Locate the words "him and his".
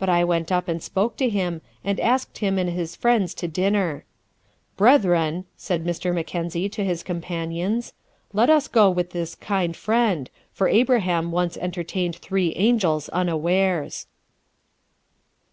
2.38-2.96